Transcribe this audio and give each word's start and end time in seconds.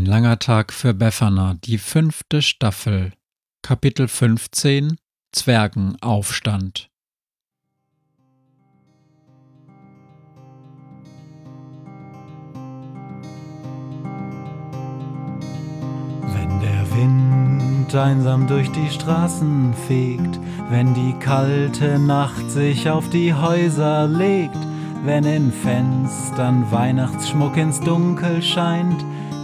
Ein 0.00 0.06
langer 0.06 0.38
Tag 0.38 0.72
für 0.72 0.94
Befana, 0.94 1.58
die 1.62 1.76
fünfte 1.76 2.40
Staffel, 2.40 3.12
Kapitel 3.60 4.08
15 4.08 4.96
Zwergenaufstand. 5.30 6.88
Wenn 16.22 16.60
der 16.60 16.90
Wind 16.96 17.94
einsam 17.94 18.46
durch 18.46 18.70
die 18.70 18.88
Straßen 18.88 19.74
fegt, 19.86 20.40
wenn 20.70 20.94
die 20.94 21.12
kalte 21.20 21.98
Nacht 21.98 22.50
sich 22.50 22.88
auf 22.88 23.10
die 23.10 23.34
Häuser 23.34 24.08
legt, 24.08 24.56
wenn 25.04 25.24
in 25.24 25.52
Fenstern 25.52 26.70
Weihnachtsschmuck 26.72 27.58
ins 27.58 27.80
Dunkel 27.80 28.42
scheint, 28.42 29.04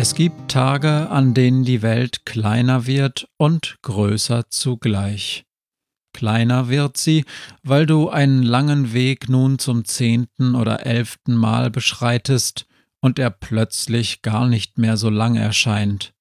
Es 0.00 0.14
gibt 0.14 0.48
Tage, 0.48 1.10
an 1.10 1.34
denen 1.34 1.64
die 1.64 1.82
Welt 1.82 2.24
kleiner 2.24 2.86
wird 2.86 3.28
und 3.36 3.78
größer 3.82 4.48
zugleich. 4.48 5.44
Kleiner 6.12 6.68
wird 6.68 6.96
sie, 6.96 7.24
weil 7.64 7.84
du 7.84 8.08
einen 8.08 8.44
langen 8.44 8.92
Weg 8.92 9.28
nun 9.28 9.58
zum 9.58 9.84
zehnten 9.84 10.54
oder 10.54 10.86
elften 10.86 11.34
Mal 11.34 11.72
beschreitest 11.72 12.66
und 13.00 13.18
er 13.18 13.30
plötzlich 13.30 14.22
gar 14.22 14.46
nicht 14.46 14.78
mehr 14.78 14.96
so 14.96 15.10
lang 15.10 15.34
erscheint. 15.34 16.14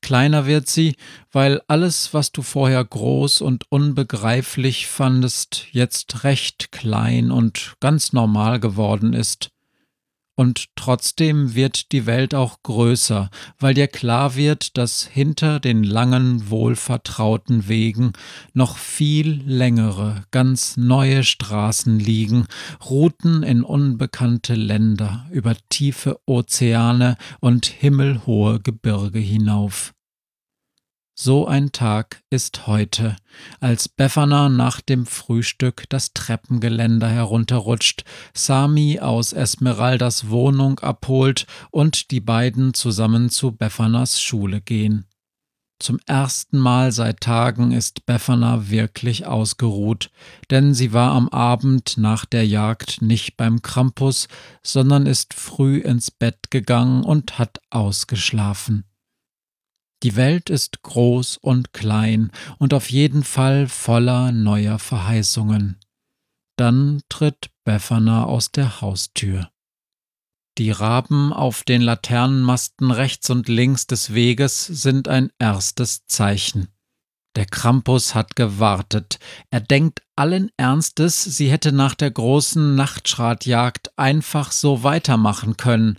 Kleiner 0.00 0.46
wird 0.46 0.68
sie, 0.68 0.94
weil 1.32 1.60
alles, 1.66 2.14
was 2.14 2.30
du 2.30 2.42
vorher 2.42 2.84
groß 2.84 3.40
und 3.40 3.64
unbegreiflich 3.68 4.86
fandest, 4.86 5.66
jetzt 5.72 6.22
recht 6.22 6.70
klein 6.70 7.32
und 7.32 7.74
ganz 7.80 8.12
normal 8.12 8.60
geworden 8.60 9.12
ist. 9.12 9.50
Und 10.36 10.66
trotzdem 10.74 11.54
wird 11.54 11.92
die 11.92 12.06
Welt 12.06 12.34
auch 12.34 12.62
größer, 12.64 13.30
weil 13.58 13.74
dir 13.74 13.86
klar 13.86 14.34
wird, 14.34 14.76
dass 14.76 15.06
hinter 15.06 15.60
den 15.60 15.84
langen, 15.84 16.50
wohlvertrauten 16.50 17.68
Wegen 17.68 18.12
noch 18.52 18.76
viel 18.76 19.42
längere, 19.46 20.24
ganz 20.32 20.76
neue 20.76 21.22
Straßen 21.22 22.00
liegen, 22.00 22.46
Routen 22.84 23.44
in 23.44 23.62
unbekannte 23.62 24.54
Länder, 24.54 25.26
über 25.30 25.54
tiefe 25.68 26.18
Ozeane 26.26 27.16
und 27.38 27.66
himmelhohe 27.66 28.58
Gebirge 28.58 29.20
hinauf. 29.20 29.93
So 31.16 31.46
ein 31.46 31.70
Tag 31.70 32.22
ist 32.28 32.66
heute, 32.66 33.14
als 33.60 33.88
Befana 33.88 34.48
nach 34.48 34.80
dem 34.80 35.06
Frühstück 35.06 35.84
das 35.88 36.12
Treppengeländer 36.12 37.08
herunterrutscht, 37.08 38.04
Sami 38.34 38.98
aus 38.98 39.32
Esmeraldas 39.32 40.28
Wohnung 40.28 40.80
abholt 40.80 41.46
und 41.70 42.10
die 42.10 42.20
beiden 42.20 42.74
zusammen 42.74 43.30
zu 43.30 43.52
Befanas 43.52 44.20
Schule 44.20 44.60
gehen. 44.60 45.06
Zum 45.78 46.00
ersten 46.06 46.58
Mal 46.58 46.90
seit 46.90 47.20
Tagen 47.20 47.70
ist 47.70 48.06
Befana 48.06 48.68
wirklich 48.68 49.24
ausgeruht, 49.24 50.10
denn 50.50 50.74
sie 50.74 50.92
war 50.92 51.12
am 51.12 51.28
Abend 51.28 51.96
nach 51.96 52.24
der 52.24 52.44
Jagd 52.44 53.02
nicht 53.02 53.36
beim 53.36 53.62
Krampus, 53.62 54.26
sondern 54.64 55.06
ist 55.06 55.32
früh 55.32 55.78
ins 55.78 56.10
Bett 56.10 56.50
gegangen 56.50 57.04
und 57.04 57.38
hat 57.38 57.60
ausgeschlafen. 57.70 58.84
Die 60.04 60.16
Welt 60.16 60.50
ist 60.50 60.82
groß 60.82 61.38
und 61.38 61.72
klein 61.72 62.30
und 62.58 62.74
auf 62.74 62.90
jeden 62.90 63.24
Fall 63.24 63.68
voller 63.68 64.32
neuer 64.32 64.78
Verheißungen. 64.78 65.80
Dann 66.58 67.00
tritt 67.08 67.48
Befana 67.64 68.24
aus 68.24 68.52
der 68.52 68.82
Haustür. 68.82 69.48
Die 70.58 70.70
Raben 70.70 71.32
auf 71.32 71.62
den 71.62 71.80
Laternenmasten 71.80 72.90
rechts 72.90 73.30
und 73.30 73.48
links 73.48 73.86
des 73.86 74.12
Weges 74.12 74.66
sind 74.66 75.08
ein 75.08 75.30
erstes 75.38 76.04
Zeichen. 76.06 76.68
Der 77.34 77.46
Krampus 77.46 78.14
hat 78.14 78.36
gewartet. 78.36 79.18
Er 79.48 79.60
denkt 79.60 80.02
allen 80.16 80.50
Ernstes, 80.58 81.24
sie 81.24 81.50
hätte 81.50 81.72
nach 81.72 81.94
der 81.94 82.10
großen 82.10 82.74
Nachtschratjagd 82.74 83.98
einfach 83.98 84.52
so 84.52 84.82
weitermachen 84.82 85.56
können. 85.56 85.98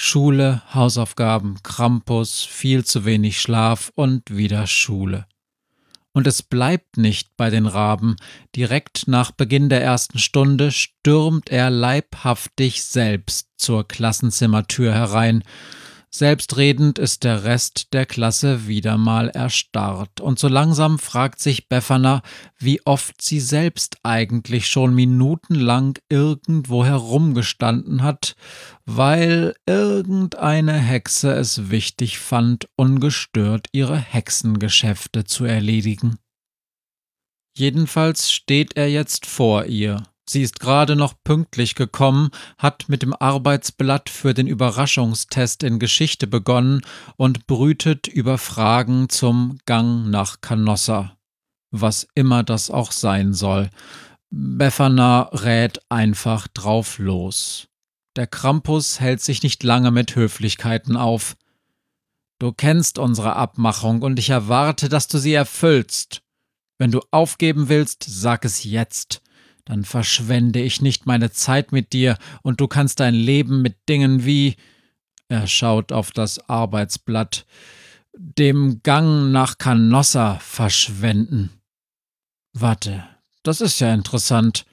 Schule, 0.00 0.62
Hausaufgaben, 0.72 1.56
Krampus, 1.64 2.44
viel 2.44 2.84
zu 2.84 3.04
wenig 3.04 3.40
Schlaf 3.40 3.90
und 3.96 4.36
wieder 4.36 4.68
Schule. 4.68 5.26
Und 6.12 6.28
es 6.28 6.40
bleibt 6.40 6.96
nicht 6.98 7.36
bei 7.36 7.50
den 7.50 7.66
Raben. 7.66 8.14
Direkt 8.54 9.08
nach 9.08 9.32
Beginn 9.32 9.68
der 9.68 9.82
ersten 9.82 10.20
Stunde 10.20 10.70
stürmt 10.70 11.50
er 11.50 11.70
leibhaftig 11.70 12.84
selbst 12.84 13.48
zur 13.56 13.88
Klassenzimmertür 13.88 14.94
herein 14.94 15.42
Selbstredend 16.18 16.98
ist 16.98 17.22
der 17.22 17.44
Rest 17.44 17.92
der 17.92 18.04
Klasse 18.04 18.66
wieder 18.66 18.98
mal 18.98 19.28
erstarrt, 19.28 20.20
und 20.20 20.40
so 20.40 20.48
langsam 20.48 20.98
fragt 20.98 21.38
sich 21.38 21.68
Befana, 21.68 22.22
wie 22.58 22.84
oft 22.84 23.22
sie 23.22 23.38
selbst 23.38 23.98
eigentlich 24.02 24.66
schon 24.66 24.96
minutenlang 24.96 25.96
irgendwo 26.08 26.84
herumgestanden 26.84 28.02
hat, 28.02 28.34
weil 28.84 29.54
irgendeine 29.64 30.72
Hexe 30.72 31.30
es 31.34 31.70
wichtig 31.70 32.18
fand, 32.18 32.68
ungestört 32.74 33.68
ihre 33.70 33.96
Hexengeschäfte 33.96 35.22
zu 35.22 35.44
erledigen. 35.44 36.18
Jedenfalls 37.56 38.32
steht 38.32 38.76
er 38.76 38.90
jetzt 38.90 39.24
vor 39.24 39.66
ihr, 39.66 40.02
Sie 40.28 40.42
ist 40.42 40.60
gerade 40.60 40.94
noch 40.94 41.14
pünktlich 41.24 41.74
gekommen, 41.74 42.30
hat 42.58 42.90
mit 42.90 43.00
dem 43.00 43.14
Arbeitsblatt 43.14 44.10
für 44.10 44.34
den 44.34 44.46
Überraschungstest 44.46 45.62
in 45.62 45.78
Geschichte 45.78 46.26
begonnen 46.26 46.82
und 47.16 47.46
brütet 47.46 48.08
über 48.08 48.36
Fragen 48.36 49.08
zum 49.08 49.58
Gang 49.64 50.10
nach 50.10 50.42
Canossa. 50.42 51.16
Was 51.70 52.06
immer 52.14 52.42
das 52.42 52.70
auch 52.70 52.92
sein 52.92 53.32
soll. 53.32 53.70
Befana 54.28 55.30
rät 55.32 55.80
einfach 55.88 56.46
drauf 56.48 56.98
los. 56.98 57.68
Der 58.16 58.26
Krampus 58.26 59.00
hält 59.00 59.22
sich 59.22 59.42
nicht 59.42 59.62
lange 59.62 59.90
mit 59.90 60.14
Höflichkeiten 60.14 60.98
auf. 60.98 61.36
Du 62.38 62.52
kennst 62.52 62.98
unsere 62.98 63.34
Abmachung 63.34 64.02
und 64.02 64.18
ich 64.18 64.28
erwarte, 64.28 64.90
dass 64.90 65.08
du 65.08 65.16
sie 65.16 65.32
erfüllst. 65.32 66.20
Wenn 66.76 66.90
du 66.90 67.00
aufgeben 67.12 67.70
willst, 67.70 68.04
sag 68.06 68.44
es 68.44 68.64
jetzt 68.64 69.22
dann 69.68 69.84
verschwende 69.84 70.60
ich 70.60 70.80
nicht 70.80 71.04
meine 71.04 71.30
Zeit 71.30 71.72
mit 71.72 71.92
dir 71.92 72.16
und 72.42 72.60
du 72.60 72.68
kannst 72.68 73.00
dein 73.00 73.14
Leben 73.14 73.60
mit 73.60 73.76
Dingen 73.88 74.24
wie 74.24 74.56
er 75.28 75.46
schaut 75.46 75.92
auf 75.92 76.10
das 76.10 76.48
Arbeitsblatt 76.48 77.44
dem 78.14 78.82
Gang 78.82 79.30
nach 79.30 79.58
Canossa 79.58 80.38
verschwenden. 80.38 81.50
Warte, 82.54 83.06
das 83.42 83.60
ist 83.60 83.78
ja 83.80 83.92
interessant. 83.92 84.64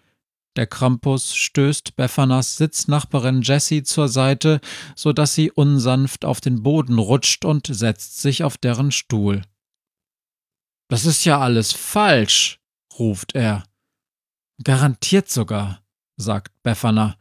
Der 0.56 0.66
Krampus 0.66 1.36
stößt 1.36 1.98
Beffanas 1.98 2.56
Sitznachbarin 2.56 3.42
Jessie 3.42 3.84
zur 3.84 4.08
Seite, 4.08 4.62
so 4.96 5.12
dass 5.12 5.36
sie 5.36 5.52
unsanft 5.52 6.24
auf 6.24 6.40
den 6.40 6.64
Boden 6.64 6.98
rutscht 6.98 7.44
und 7.44 7.68
setzt 7.68 8.22
sich 8.22 8.46
auf 8.46 8.58
deren 8.58 8.94
Stuhl. 8.94 9.42
Das 10.88 11.06
ist 11.06 11.26
ja 11.26 11.42
alles 11.42 11.74
falsch, 11.74 12.62
ruft 12.98 13.36
er. 13.36 13.66
Garantiert 14.64 15.30
sogar, 15.30 15.82
sagt 16.18 16.52
Befana. 16.64 17.18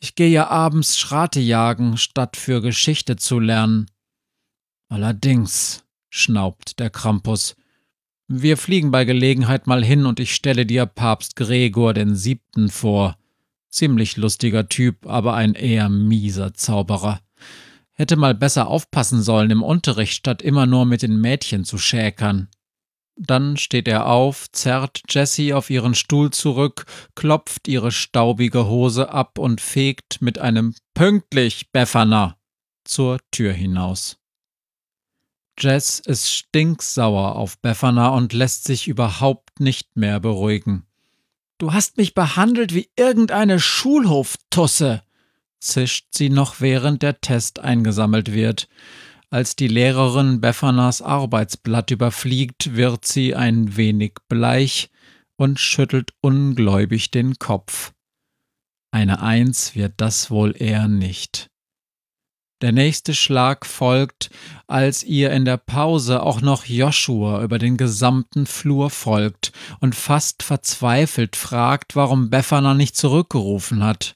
Ich 0.00 0.16
gehe 0.16 0.28
ja 0.28 0.48
abends 0.48 0.98
Schrate 0.98 1.40
jagen, 1.40 1.96
statt 1.96 2.36
für 2.36 2.60
Geschichte 2.60 3.16
zu 3.16 3.38
lernen. 3.38 3.86
Allerdings, 4.88 5.84
schnaubt 6.10 6.78
der 6.80 6.90
Krampus. 6.90 7.56
Wir 8.26 8.56
fliegen 8.56 8.90
bei 8.90 9.04
Gelegenheit 9.04 9.66
mal 9.66 9.84
hin 9.84 10.06
und 10.06 10.18
ich 10.18 10.34
stelle 10.34 10.66
dir 10.66 10.86
Papst 10.86 11.36
Gregor 11.36 11.94
den 11.94 12.16
Siebten 12.16 12.70
vor. 12.70 13.16
Ziemlich 13.68 14.16
lustiger 14.16 14.68
Typ, 14.68 15.06
aber 15.06 15.34
ein 15.34 15.54
eher 15.54 15.88
mieser 15.88 16.54
Zauberer. 16.54 17.20
Hätte 17.92 18.16
mal 18.16 18.34
besser 18.34 18.66
aufpassen 18.66 19.22
sollen 19.22 19.50
im 19.50 19.62
Unterricht, 19.62 20.14
statt 20.14 20.42
immer 20.42 20.66
nur 20.66 20.86
mit 20.86 21.02
den 21.02 21.20
Mädchen 21.20 21.64
zu 21.64 21.78
schäkern. 21.78 22.48
Dann 23.16 23.56
steht 23.56 23.86
er 23.86 24.06
auf, 24.06 24.50
zerrt 24.50 25.02
Jessie 25.08 25.54
auf 25.54 25.70
ihren 25.70 25.94
Stuhl 25.94 26.30
zurück, 26.30 26.86
klopft 27.14 27.68
ihre 27.68 27.92
staubige 27.92 28.66
Hose 28.66 29.10
ab 29.10 29.38
und 29.38 29.60
fegt 29.60 30.20
mit 30.20 30.38
einem 30.38 30.74
Pünktlich, 30.94 31.70
Befana 31.70 32.36
zur 32.84 33.18
Tür 33.30 33.52
hinaus. 33.52 34.18
Jess 35.58 36.00
ist 36.00 36.30
stinksauer 36.30 37.36
auf 37.36 37.58
Befana 37.58 38.08
und 38.08 38.32
lässt 38.32 38.64
sich 38.64 38.88
überhaupt 38.88 39.60
nicht 39.60 39.96
mehr 39.96 40.18
beruhigen. 40.18 40.86
Du 41.58 41.72
hast 41.72 41.96
mich 41.96 42.14
behandelt 42.14 42.74
wie 42.74 42.90
irgendeine 42.96 43.60
Schulhoftusse, 43.60 45.04
zischt 45.60 46.08
sie 46.10 46.28
noch 46.28 46.60
während 46.60 47.02
der 47.02 47.20
Test 47.20 47.60
eingesammelt 47.60 48.32
wird. 48.32 48.68
Als 49.34 49.56
die 49.56 49.66
Lehrerin 49.66 50.40
Befanas 50.40 51.02
Arbeitsblatt 51.02 51.90
überfliegt, 51.90 52.76
wird 52.76 53.04
sie 53.04 53.34
ein 53.34 53.76
wenig 53.76 54.12
bleich 54.28 54.90
und 55.34 55.58
schüttelt 55.58 56.12
ungläubig 56.20 57.10
den 57.10 57.40
Kopf. 57.40 57.92
Eine 58.92 59.22
Eins 59.22 59.74
wird 59.74 59.94
das 59.96 60.30
wohl 60.30 60.54
eher 60.56 60.86
nicht. 60.86 61.50
Der 62.62 62.70
nächste 62.70 63.12
Schlag 63.12 63.66
folgt, 63.66 64.30
als 64.68 65.02
ihr 65.02 65.32
in 65.32 65.44
der 65.44 65.56
Pause 65.56 66.22
auch 66.22 66.40
noch 66.40 66.66
Joshua 66.66 67.42
über 67.42 67.58
den 67.58 67.76
gesamten 67.76 68.46
Flur 68.46 68.88
folgt 68.88 69.50
und 69.80 69.96
fast 69.96 70.44
verzweifelt 70.44 71.34
fragt, 71.34 71.96
warum 71.96 72.30
Befana 72.30 72.74
nicht 72.74 72.96
zurückgerufen 72.96 73.82
hat. 73.82 74.14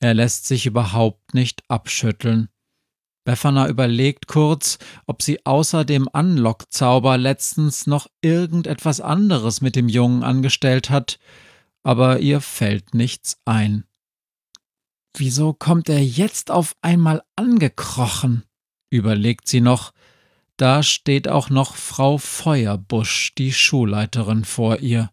Er 0.00 0.14
lässt 0.14 0.48
sich 0.48 0.66
überhaupt 0.66 1.32
nicht 1.32 1.62
abschütteln. 1.68 2.48
Befana 3.24 3.68
überlegt 3.68 4.26
kurz, 4.26 4.78
ob 5.06 5.22
sie 5.22 5.46
außer 5.46 5.84
dem 5.84 6.08
Unlock-Zauber 6.08 7.18
letztens 7.18 7.86
noch 7.86 8.08
irgendetwas 8.20 9.00
anderes 9.00 9.60
mit 9.60 9.76
dem 9.76 9.88
Jungen 9.88 10.24
angestellt 10.24 10.90
hat, 10.90 11.18
aber 11.84 12.18
ihr 12.18 12.40
fällt 12.40 12.94
nichts 12.94 13.40
ein. 13.44 13.84
Wieso 15.16 15.52
kommt 15.52 15.88
er 15.88 16.02
jetzt 16.02 16.50
auf 16.50 16.74
einmal 16.82 17.22
angekrochen? 17.36 18.44
überlegt 18.90 19.48
sie 19.48 19.60
noch. 19.60 19.92
Da 20.56 20.82
steht 20.82 21.28
auch 21.28 21.48
noch 21.48 21.76
Frau 21.76 22.18
Feuerbusch, 22.18 23.34
die 23.36 23.52
Schulleiterin, 23.52 24.44
vor 24.44 24.80
ihr. 24.80 25.10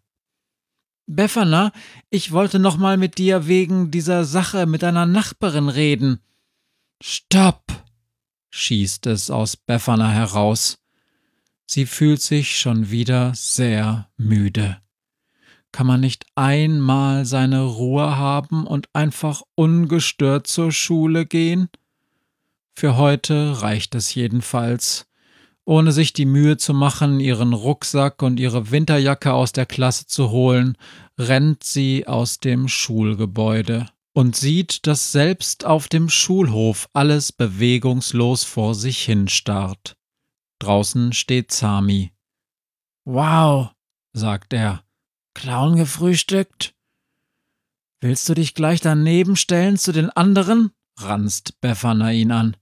Befana, 1.06 1.72
ich 2.08 2.32
wollte 2.32 2.58
noch 2.58 2.76
mal 2.76 2.96
mit 2.96 3.18
dir 3.18 3.46
wegen 3.46 3.90
dieser 3.90 4.24
Sache 4.24 4.66
mit 4.66 4.82
deiner 4.82 5.06
Nachbarin 5.06 5.68
reden. 5.68 6.20
Stopp! 7.02 7.64
Schießt 8.50 9.06
es 9.06 9.30
aus 9.30 9.56
Befana 9.56 10.10
heraus. 10.10 10.78
Sie 11.66 11.86
fühlt 11.86 12.20
sich 12.20 12.58
schon 12.58 12.90
wieder 12.90 13.32
sehr 13.34 14.10
müde. 14.16 14.78
Kann 15.72 15.86
man 15.86 16.00
nicht 16.00 16.26
einmal 16.34 17.24
seine 17.24 17.62
Ruhe 17.62 18.16
haben 18.16 18.66
und 18.66 18.88
einfach 18.92 19.42
ungestört 19.54 20.48
zur 20.48 20.72
Schule 20.72 21.26
gehen? 21.26 21.68
Für 22.74 22.96
heute 22.96 23.62
reicht 23.62 23.94
es 23.94 24.14
jedenfalls. 24.14 25.06
Ohne 25.64 25.92
sich 25.92 26.12
die 26.12 26.26
Mühe 26.26 26.56
zu 26.56 26.74
machen, 26.74 27.20
ihren 27.20 27.52
Rucksack 27.52 28.22
und 28.22 28.40
ihre 28.40 28.72
Winterjacke 28.72 29.32
aus 29.32 29.52
der 29.52 29.66
Klasse 29.66 30.06
zu 30.06 30.30
holen, 30.30 30.76
rennt 31.16 31.62
sie 31.62 32.08
aus 32.08 32.40
dem 32.40 32.66
Schulgebäude 32.66 33.86
und 34.12 34.36
sieht, 34.36 34.86
dass 34.86 35.12
selbst 35.12 35.64
auf 35.64 35.88
dem 35.88 36.08
Schulhof 36.08 36.88
alles 36.92 37.32
bewegungslos 37.32 38.44
vor 38.44 38.74
sich 38.74 39.04
hinstarrt. 39.04 39.96
Draußen 40.58 41.12
steht 41.12 41.52
Sami. 41.52 42.12
Wow, 43.04 43.70
sagt 44.12 44.52
er, 44.52 44.84
Clown 45.34 45.76
gefrühstückt? 45.76 46.74
Willst 48.00 48.28
du 48.28 48.34
dich 48.34 48.54
gleich 48.54 48.80
daneben 48.80 49.36
stellen 49.36 49.76
zu 49.76 49.92
den 49.92 50.10
anderen? 50.10 50.72
ranzt 50.98 51.60
Befana 51.60 52.12
ihn 52.12 52.32
an. 52.32 52.56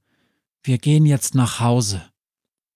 Wir 0.63 0.79
gehen 0.79 1.07
jetzt 1.07 1.35
nach 1.35 1.61
Hause. 1.61 2.09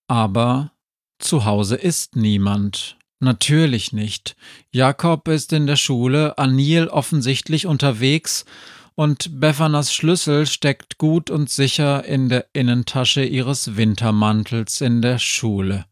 Aber 0.09 0.73
zu 1.19 1.45
Hause 1.45 1.77
ist 1.77 2.17
niemand. 2.17 2.99
Natürlich 3.23 3.93
nicht. 3.93 4.35
Jakob 4.73 5.29
ist 5.29 5.53
in 5.53 5.69
der 5.69 5.77
Schule, 5.77 6.39
Anil 6.39 6.89
offensichtlich 6.89 7.67
unterwegs 7.67 8.45
und 8.97 9.39
Befanas 9.39 9.95
Schlüssel 9.95 10.45
steckt 10.45 10.99
gut 10.99 11.31
und 11.31 11.49
sicher 11.49 12.05
in 12.05 12.29
der 12.29 12.47
Innentasche 12.53 13.25
ihres 13.25 13.77
Wintermantels 13.77 14.81
in 14.81 15.03
der 15.03 15.21
Schule. 15.21 15.87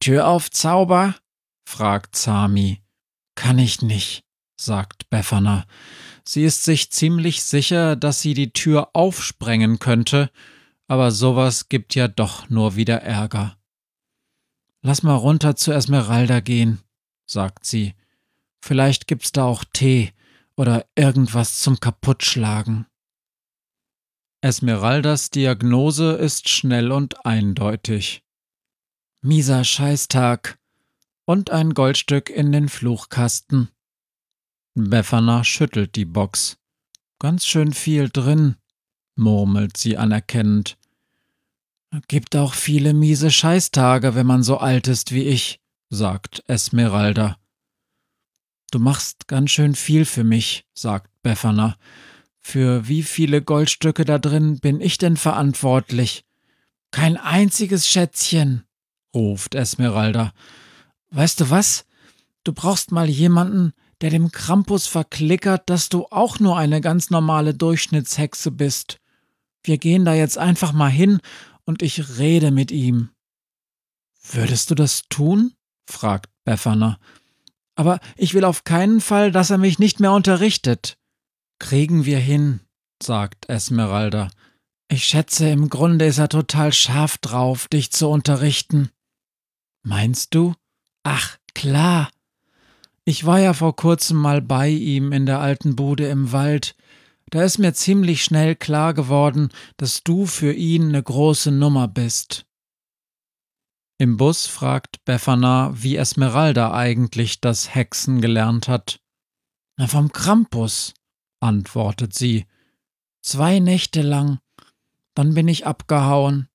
Tür 0.00 0.28
auf, 0.28 0.50
Zauber? 0.50 1.14
fragt 1.66 2.14
Sami. 2.14 2.82
Kann 3.34 3.58
ich 3.58 3.80
nicht, 3.80 4.22
sagt 4.60 5.08
Befana. 5.08 5.64
Sie 6.26 6.44
ist 6.44 6.64
sich 6.64 6.92
ziemlich 6.92 7.42
sicher, 7.42 7.96
dass 7.96 8.20
sie 8.20 8.34
die 8.34 8.52
Tür 8.52 8.90
aufsprengen 8.92 9.78
könnte, 9.78 10.30
aber 10.88 11.10
sowas 11.10 11.70
gibt 11.70 11.94
ja 11.94 12.06
doch 12.06 12.50
nur 12.50 12.76
wieder 12.76 13.00
Ärger. 13.00 13.56
Lass 14.82 15.02
mal 15.02 15.14
runter 15.14 15.56
zu 15.56 15.72
Esmeralda 15.72 16.40
gehen, 16.40 16.80
sagt 17.26 17.64
sie. 17.64 17.94
Vielleicht 18.60 19.06
gibt's 19.06 19.32
da 19.32 19.44
auch 19.44 19.64
Tee 19.72 20.12
oder 20.56 20.86
irgendwas 20.94 21.60
zum 21.60 21.80
Kaputtschlagen. 21.80 22.86
Esmeraldas 24.40 25.30
Diagnose 25.30 26.12
ist 26.12 26.48
schnell 26.48 26.90
und 26.90 27.24
eindeutig. 27.24 28.24
Mieser 29.20 29.62
Scheißtag, 29.62 30.58
und 31.24 31.50
ein 31.50 31.74
Goldstück 31.74 32.30
in 32.30 32.52
den 32.52 32.68
Fluchkasten. 32.68 33.68
Befana 34.74 35.44
schüttelt 35.44 35.96
die 35.96 36.04
Box. 36.04 36.58
Ganz 37.18 37.46
schön 37.46 37.72
viel 37.72 38.08
drin, 38.10 38.56
murmelt 39.14 39.76
sie 39.76 39.96
anerkennend. 39.96 40.78
Gibt 42.08 42.36
auch 42.36 42.54
viele 42.54 42.94
miese 42.94 43.30
Scheißtage, 43.30 44.14
wenn 44.14 44.26
man 44.26 44.42
so 44.42 44.56
alt 44.56 44.88
ist 44.88 45.12
wie 45.12 45.24
ich, 45.24 45.60
sagt 45.90 46.42
Esmeralda. 46.46 47.36
Du 48.70 48.78
machst 48.78 49.28
ganz 49.28 49.50
schön 49.50 49.74
viel 49.74 50.06
für 50.06 50.24
mich, 50.24 50.64
sagt 50.72 51.10
Befana. 51.22 51.76
Für 52.40 52.88
wie 52.88 53.02
viele 53.02 53.42
Goldstücke 53.42 54.06
da 54.06 54.18
drin 54.18 54.58
bin 54.58 54.80
ich 54.80 54.96
denn 54.96 55.18
verantwortlich? 55.18 56.24
Kein 56.92 57.18
einziges 57.18 57.86
Schätzchen, 57.86 58.64
ruft 59.14 59.54
Esmeralda. 59.54 60.32
Weißt 61.10 61.40
du 61.40 61.50
was? 61.50 61.84
Du 62.42 62.54
brauchst 62.54 62.90
mal 62.90 63.10
jemanden, 63.10 63.74
der 64.00 64.08
dem 64.08 64.32
Krampus 64.32 64.86
verklickert, 64.86 65.68
dass 65.68 65.90
du 65.90 66.06
auch 66.10 66.40
nur 66.40 66.56
eine 66.56 66.80
ganz 66.80 67.10
normale 67.10 67.52
Durchschnittshexe 67.52 68.50
bist. 68.50 68.98
Wir 69.62 69.76
gehen 69.76 70.06
da 70.06 70.14
jetzt 70.14 70.38
einfach 70.38 70.72
mal 70.72 70.90
hin 70.90 71.20
und 71.64 71.82
ich 71.82 72.18
rede 72.18 72.50
mit 72.50 72.70
ihm. 72.70 73.10
Würdest 74.30 74.70
du 74.70 74.74
das 74.74 75.02
tun? 75.08 75.54
fragt 75.88 76.30
Befana. 76.44 76.98
Aber 77.74 78.00
ich 78.16 78.34
will 78.34 78.44
auf 78.44 78.64
keinen 78.64 79.00
Fall, 79.00 79.32
dass 79.32 79.50
er 79.50 79.58
mich 79.58 79.78
nicht 79.78 80.00
mehr 80.00 80.12
unterrichtet. 80.12 80.98
Kriegen 81.58 82.04
wir 82.04 82.18
hin, 82.18 82.60
sagt 83.02 83.48
Esmeralda. 83.48 84.30
Ich 84.88 85.04
schätze, 85.04 85.48
im 85.48 85.70
Grunde 85.70 86.06
ist 86.06 86.18
er 86.18 86.28
total 86.28 86.72
scharf 86.72 87.18
drauf, 87.18 87.68
dich 87.68 87.92
zu 87.92 88.08
unterrichten. 88.08 88.90
Meinst 89.82 90.34
du? 90.34 90.54
Ach, 91.02 91.38
klar. 91.54 92.10
Ich 93.04 93.24
war 93.24 93.40
ja 93.40 93.54
vor 93.54 93.74
kurzem 93.74 94.18
mal 94.18 94.42
bei 94.42 94.68
ihm 94.68 95.12
in 95.12 95.26
der 95.26 95.40
alten 95.40 95.76
Bude 95.76 96.08
im 96.08 96.30
Wald. 96.32 96.76
Da 97.32 97.42
ist 97.42 97.58
mir 97.58 97.72
ziemlich 97.72 98.22
schnell 98.22 98.54
klar 98.54 98.94
geworden, 98.94 99.48
dass 99.76 100.04
du 100.04 100.26
für 100.26 100.52
ihn 100.52 100.88
eine 100.88 101.02
große 101.02 101.50
Nummer 101.50 101.88
bist. 101.88 102.46
Im 103.98 104.16
Bus 104.16 104.46
fragt 104.46 105.04
Befana, 105.04 105.72
wie 105.74 105.96
Esmeralda 105.96 106.72
eigentlich 106.74 107.40
das 107.40 107.74
Hexen 107.74 108.20
gelernt 108.20 108.68
hat. 108.68 109.00
Na, 109.76 109.86
vom 109.86 110.12
Krampus, 110.12 110.92
antwortet 111.40 112.14
sie. 112.14 112.46
Zwei 113.22 113.58
Nächte 113.60 114.02
lang. 114.02 114.38
Dann 115.14 115.34
bin 115.34 115.48
ich 115.48 115.66
abgehauen. 115.66 116.48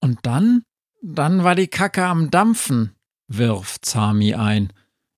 Und 0.00 0.18
dann? 0.22 0.62
Dann 1.02 1.44
war 1.44 1.54
die 1.54 1.68
Kacke 1.68 2.04
am 2.04 2.30
Dampfen 2.30 2.94
wirft 3.30 3.86
Sami 3.86 4.34
ein. 4.34 4.72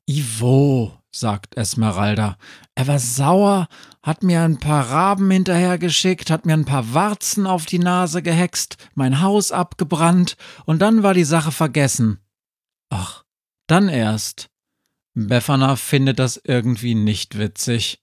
Ivo, 0.06 0.98
sagt 1.14 1.56
Esmeralda. 1.56 2.36
Er 2.74 2.86
war 2.86 2.98
sauer, 2.98 3.68
hat 4.02 4.22
mir 4.22 4.42
ein 4.42 4.58
paar 4.58 4.90
Raben 4.90 5.30
hinterhergeschickt, 5.30 6.30
hat 6.30 6.46
mir 6.46 6.54
ein 6.54 6.64
paar 6.64 6.94
Warzen 6.94 7.46
auf 7.46 7.66
die 7.66 7.78
Nase 7.78 8.22
gehext, 8.22 8.76
mein 8.94 9.20
Haus 9.20 9.52
abgebrannt, 9.52 10.36
und 10.64 10.80
dann 10.80 11.02
war 11.02 11.14
die 11.14 11.24
Sache 11.24 11.52
vergessen. 11.52 12.18
Ach, 12.90 13.24
dann 13.66 13.88
erst. 13.88 14.48
Befana 15.14 15.76
findet 15.76 16.18
das 16.18 16.40
irgendwie 16.42 16.94
nicht 16.94 17.38
witzig. 17.38 18.02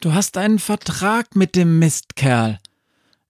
Du 0.00 0.12
hast 0.12 0.36
einen 0.36 0.58
Vertrag 0.58 1.36
mit 1.36 1.54
dem 1.54 1.78
Mistkerl. 1.78 2.58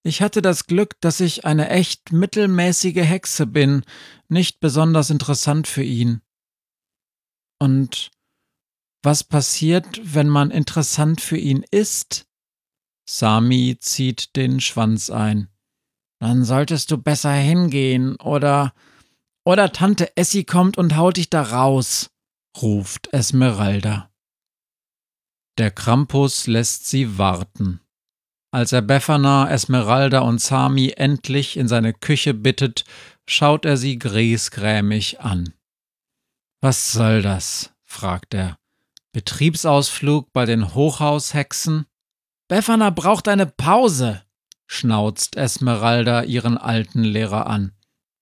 Ich 0.02 0.22
hatte 0.22 0.40
das 0.40 0.66
Glück, 0.66 1.00
dass 1.00 1.20
ich 1.20 1.44
eine 1.44 1.68
echt 1.68 2.12
mittelmäßige 2.12 3.04
Hexe 3.04 3.46
bin, 3.46 3.84
nicht 4.28 4.60
besonders 4.60 5.10
interessant 5.10 5.66
für 5.66 5.82
ihn. 5.82 6.22
Und 7.58 8.10
was 9.02 9.24
passiert, 9.24 10.00
wenn 10.02 10.28
man 10.28 10.50
interessant 10.50 11.20
für 11.20 11.38
ihn 11.38 11.64
ist? 11.70 12.26
Sami 13.08 13.76
zieht 13.80 14.36
den 14.36 14.60
Schwanz 14.60 15.10
ein. 15.10 15.48
Dann 16.20 16.44
solltest 16.44 16.90
du 16.90 16.98
besser 16.98 17.32
hingehen, 17.32 18.16
oder 18.16 18.74
oder 19.44 19.72
Tante 19.72 20.16
Essie 20.16 20.44
kommt 20.44 20.76
und 20.76 20.96
haut 20.96 21.16
dich 21.16 21.30
da 21.30 21.42
raus, 21.42 22.10
ruft 22.60 23.12
Esmeralda. 23.12 24.10
Der 25.58 25.70
Krampus 25.70 26.46
lässt 26.46 26.86
sie 26.86 27.18
warten. 27.18 27.80
Als 28.52 28.72
er 28.72 28.82
Befana, 28.82 29.50
Esmeralda 29.50 30.20
und 30.20 30.40
Sami 30.40 30.92
endlich 30.96 31.56
in 31.56 31.68
seine 31.68 31.94
Küche 31.94 32.34
bittet, 32.34 32.84
schaut 33.28 33.64
er 33.64 33.76
sie 33.76 33.98
griesgrämig 33.98 35.20
an. 35.20 35.54
Was 36.60 36.92
soll 36.92 37.22
das? 37.22 37.72
fragt 37.84 38.34
er. 38.34 38.59
Betriebsausflug 39.12 40.32
bei 40.32 40.44
den 40.44 40.74
Hochhaushexen? 40.74 41.86
Befana 42.48 42.90
braucht 42.90 43.28
eine 43.28 43.46
Pause, 43.46 44.22
schnauzt 44.66 45.36
Esmeralda 45.36 46.22
ihren 46.22 46.58
alten 46.58 47.02
Lehrer 47.02 47.46
an. 47.46 47.72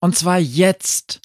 Und 0.01 0.17
zwar 0.17 0.39
jetzt. 0.39 1.21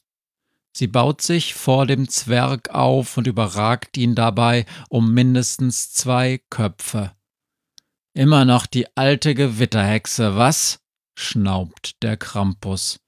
Sie 0.75 0.87
baut 0.87 1.21
sich 1.21 1.53
vor 1.53 1.85
dem 1.85 2.09
Zwerg 2.09 2.69
auf 2.69 3.17
und 3.17 3.27
überragt 3.27 3.95
ihn 3.97 4.15
dabei 4.15 4.65
um 4.89 5.13
mindestens 5.13 5.93
zwei 5.93 6.41
Köpfe. 6.49 7.11
Immer 8.15 8.45
noch 8.45 8.65
die 8.65 8.87
alte 8.97 9.35
Gewitterhexe, 9.35 10.35
was? 10.35 10.79
schnaubt 11.15 12.01
der 12.01 12.17
Krampus. 12.17 12.99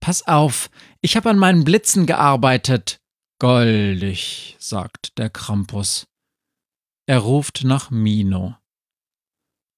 Pass 0.00 0.26
auf, 0.26 0.68
ich 1.00 1.16
hab 1.16 1.26
an 1.26 1.38
meinen 1.38 1.64
Blitzen 1.64 2.06
gearbeitet. 2.06 3.00
Goldig, 3.38 4.56
sagt 4.58 5.18
der 5.18 5.28
Krampus. 5.28 6.06
Er 7.06 7.18
ruft 7.18 7.64
nach 7.64 7.90
Mino. 7.90 8.56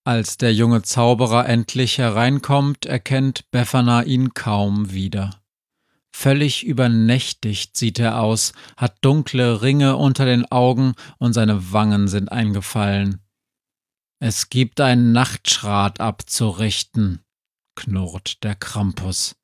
Als 0.05 0.37
der 0.37 0.55
junge 0.55 0.83
Zauberer 0.83 1.49
endlich 1.49 1.99
hereinkommt, 1.99 2.87
erkennt 2.87 3.50
Befana 3.50 4.05
ihn 4.05 4.33
kaum 4.33 4.93
wieder. 4.93 5.43
Völlig 6.15 6.65
übernächtigt 6.65 7.77
sieht 7.77 7.99
er 7.99 8.23
aus, 8.23 8.53
hat 8.77 8.97
dunkle 9.00 9.61
Ringe 9.61 9.97
unter 9.97 10.25
den 10.25 10.47
Augen 10.47 10.95
und 11.19 11.33
seine 11.33 11.73
Wangen 11.73 12.07
sind 12.07 12.31
eingefallen. 12.31 13.21
Es 14.21 14.50
gibt 14.50 14.81
einen 14.81 15.11
Nachtschrat 15.11 15.99
abzurichten, 15.99 17.25
knurrt 17.75 18.45
der 18.45 18.55
Krampus. 18.55 19.35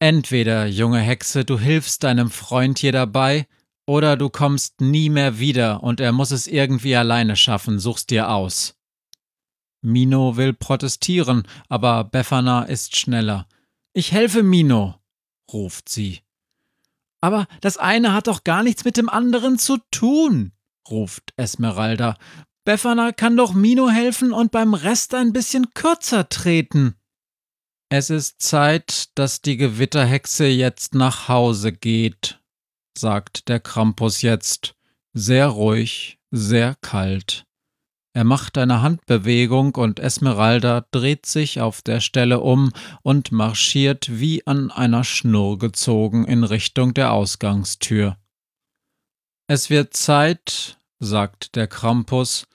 Entweder, 0.00 0.66
junge 0.66 1.00
Hexe, 1.00 1.44
du 1.44 1.58
hilfst 1.58 2.04
deinem 2.04 2.30
Freund 2.30 2.78
hier 2.78 2.92
dabei, 2.92 3.46
oder 3.88 4.16
du 4.16 4.28
kommst 4.28 4.80
nie 4.80 5.08
mehr 5.08 5.38
wieder 5.38 5.82
und 5.82 5.98
er 5.98 6.12
muss 6.12 6.30
es 6.30 6.46
irgendwie 6.46 6.94
alleine 6.94 7.36
schaffen, 7.36 7.78
such's 7.78 8.06
dir 8.06 8.30
aus. 8.30 8.76
Mino 9.80 10.36
will 10.36 10.52
protestieren, 10.52 11.44
aber 11.68 12.04
Befana 12.04 12.64
ist 12.64 12.96
schneller. 12.96 13.46
Ich 13.94 14.12
helfe 14.12 14.42
Mino, 14.42 14.96
ruft 15.50 15.88
sie. 15.88 16.20
Aber 17.20 17.46
das 17.62 17.78
eine 17.78 18.12
hat 18.12 18.26
doch 18.26 18.44
gar 18.44 18.62
nichts 18.62 18.84
mit 18.84 18.96
dem 18.96 19.08
anderen 19.08 19.58
zu 19.58 19.78
tun, 19.90 20.52
ruft 20.88 21.32
Esmeralda. 21.36 22.16
Befana 22.64 23.12
kann 23.12 23.36
doch 23.36 23.54
Mino 23.54 23.88
helfen 23.88 24.32
und 24.32 24.52
beim 24.52 24.74
Rest 24.74 25.14
ein 25.14 25.32
bisschen 25.32 25.72
kürzer 25.72 26.28
treten. 26.28 26.94
Es 27.90 28.10
ist 28.10 28.42
Zeit, 28.42 29.08
dass 29.14 29.40
die 29.40 29.56
Gewitterhexe 29.56 30.46
jetzt 30.46 30.94
nach 30.94 31.28
Hause 31.28 31.72
geht, 31.72 32.38
sagt 32.96 33.48
der 33.48 33.60
Krampus 33.60 34.20
jetzt, 34.20 34.74
sehr 35.14 35.46
ruhig, 35.46 36.18
sehr 36.30 36.74
kalt. 36.82 37.46
Er 38.14 38.24
macht 38.24 38.58
eine 38.58 38.82
Handbewegung 38.82 39.74
und 39.74 40.00
Esmeralda 40.00 40.86
dreht 40.90 41.24
sich 41.24 41.62
auf 41.62 41.80
der 41.80 42.00
Stelle 42.00 42.40
um 42.40 42.72
und 43.02 43.32
marschiert 43.32 44.20
wie 44.20 44.46
an 44.46 44.70
einer 44.70 45.04
Schnur 45.04 45.58
gezogen 45.58 46.26
in 46.26 46.44
Richtung 46.44 46.92
der 46.92 47.12
Ausgangstür. 47.12 48.18
Es 49.46 49.70
wird 49.70 49.94
Zeit, 49.94 50.78
sagt 50.98 51.56
der 51.56 51.68
Krampus, 51.68 52.47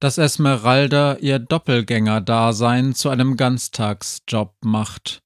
dass 0.00 0.18
Esmeralda 0.18 1.16
ihr 1.18 1.38
Doppelgänger-Dasein 1.38 2.94
zu 2.94 3.10
einem 3.10 3.36
Ganztagsjob 3.36 4.54
macht. 4.64 5.22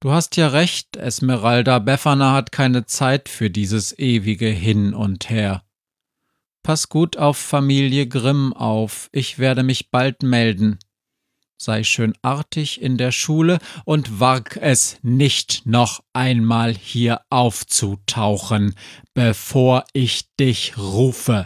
Du 0.00 0.10
hast 0.12 0.36
ja 0.38 0.48
recht, 0.48 0.96
Esmeralda, 0.96 1.78
Befana 1.78 2.32
hat 2.32 2.52
keine 2.52 2.86
Zeit 2.86 3.28
für 3.28 3.50
dieses 3.50 3.96
ewige 3.98 4.48
Hin 4.48 4.94
und 4.94 5.28
Her. 5.28 5.62
Pass 6.62 6.88
gut 6.88 7.18
auf 7.18 7.36
Familie 7.36 8.06
Grimm 8.06 8.54
auf, 8.54 9.10
ich 9.12 9.38
werde 9.38 9.62
mich 9.62 9.90
bald 9.90 10.22
melden. 10.22 10.78
Sei 11.58 11.84
schön 11.84 12.14
artig 12.22 12.80
in 12.80 12.96
der 12.96 13.12
Schule 13.12 13.58
und 13.84 14.18
wag 14.18 14.56
es 14.56 14.98
nicht 15.02 15.66
noch 15.66 16.02
einmal 16.14 16.74
hier 16.74 17.20
aufzutauchen, 17.28 18.74
bevor 19.12 19.84
ich 19.92 20.34
dich 20.36 20.78
rufe. 20.78 21.44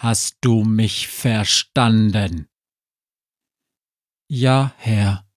Hast 0.00 0.38
du 0.42 0.62
mich 0.62 1.08
verstanden? 1.08 2.48
Ja, 4.30 4.72
Herr, 4.76 5.28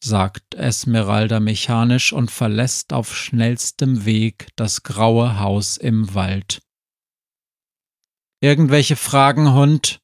sagt 0.00 0.54
Esmeralda 0.54 1.40
mechanisch 1.40 2.12
und 2.12 2.30
verlässt 2.30 2.92
auf 2.92 3.16
schnellstem 3.16 4.04
Weg 4.04 4.46
das 4.54 4.84
graue 4.84 5.40
Haus 5.40 5.76
im 5.76 6.14
Wald. 6.14 6.62
Irgendwelche 8.40 8.94
Fragen, 8.94 9.52
Hund? 9.54 10.00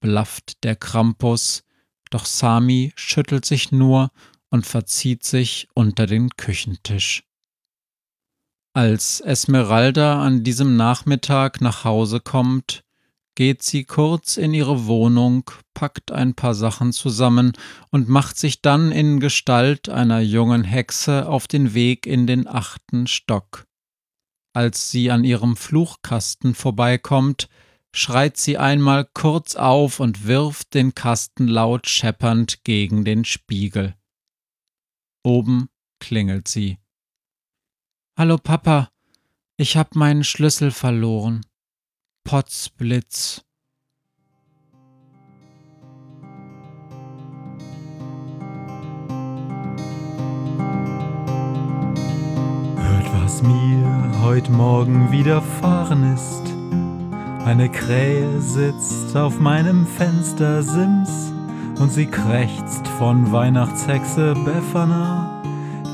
blafft 0.00 0.62
der 0.62 0.76
Krampus, 0.76 1.64
doch 2.10 2.26
Sami 2.26 2.92
schüttelt 2.94 3.46
sich 3.46 3.72
nur 3.72 4.10
und 4.50 4.66
verzieht 4.66 5.24
sich 5.24 5.66
unter 5.72 6.06
den 6.06 6.28
Küchentisch. 6.36 7.24
Als 8.74 9.20
Esmeralda 9.20 10.22
an 10.22 10.44
diesem 10.44 10.76
Nachmittag 10.76 11.60
nach 11.60 11.84
Hause 11.84 12.20
kommt, 12.20 12.81
geht 13.34 13.62
sie 13.62 13.84
kurz 13.84 14.36
in 14.36 14.54
ihre 14.54 14.86
Wohnung, 14.86 15.50
packt 15.74 16.12
ein 16.12 16.34
paar 16.34 16.54
Sachen 16.54 16.92
zusammen 16.92 17.52
und 17.90 18.08
macht 18.08 18.36
sich 18.36 18.62
dann 18.62 18.92
in 18.92 19.20
Gestalt 19.20 19.88
einer 19.88 20.20
jungen 20.20 20.64
Hexe 20.64 21.28
auf 21.28 21.48
den 21.48 21.74
Weg 21.74 22.06
in 22.06 22.26
den 22.26 22.46
achten 22.46 23.06
Stock. 23.06 23.66
Als 24.54 24.90
sie 24.90 25.10
an 25.10 25.24
ihrem 25.24 25.56
Fluchkasten 25.56 26.54
vorbeikommt, 26.54 27.48
schreit 27.94 28.36
sie 28.36 28.58
einmal 28.58 29.08
kurz 29.14 29.56
auf 29.56 30.00
und 30.00 30.26
wirft 30.26 30.74
den 30.74 30.94
Kasten 30.94 31.46
laut 31.46 31.88
scheppernd 31.88 32.64
gegen 32.64 33.04
den 33.04 33.24
Spiegel. 33.24 33.94
Oben 35.24 35.68
klingelt 36.00 36.48
sie. 36.48 36.78
Hallo 38.18 38.36
Papa, 38.36 38.90
ich 39.56 39.76
hab 39.76 39.94
meinen 39.94 40.24
Schlüssel 40.24 40.70
verloren. 40.70 41.46
Potzblitz. 42.24 43.42
Hört, 52.76 53.22
was 53.22 53.42
mir 53.42 54.22
heut 54.22 54.48
Morgen 54.48 55.10
widerfahren 55.10 56.14
ist. 56.14 56.42
Eine 57.44 57.68
Krähe 57.68 58.40
sitzt 58.40 59.16
auf 59.16 59.40
meinem 59.40 59.86
Fenstersims 59.86 61.32
und 61.80 61.90
sie 61.90 62.06
krächzt 62.06 62.86
von 62.98 63.32
Weihnachtshexe 63.32 64.34
Befana, 64.44 65.42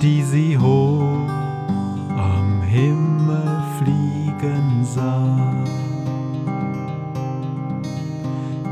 die 0.02 0.22
sie 0.22 0.58
hoch 0.58 1.26
am 2.16 2.62
Himmel 2.62 3.62
fliegen 3.78 4.84
sah. 4.84 5.64